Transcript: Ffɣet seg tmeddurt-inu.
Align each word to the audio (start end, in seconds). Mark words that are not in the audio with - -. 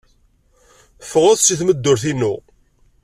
Ffɣet 1.09 1.39
seg 1.41 1.57
tmeddurt-inu. 1.59 2.33